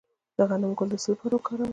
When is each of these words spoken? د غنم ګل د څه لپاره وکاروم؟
د 0.37 0.39
غنم 0.49 0.71
ګل 0.77 0.89
د 0.91 0.95
څه 1.03 1.09
لپاره 1.11 1.35
وکاروم؟ 1.35 1.69